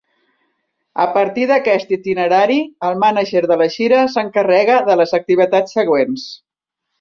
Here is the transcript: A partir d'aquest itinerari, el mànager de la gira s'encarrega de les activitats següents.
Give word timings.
A 1.01 1.05
partir 1.17 1.43
d'aquest 1.51 1.93
itinerari, 1.97 2.57
el 2.89 2.97
mànager 3.03 3.43
de 3.51 3.59
la 3.63 3.67
gira 3.75 4.01
s'encarrega 4.15 4.79
de 4.89 4.97
les 5.03 5.15
activitats 5.19 5.79
següents. 5.81 6.27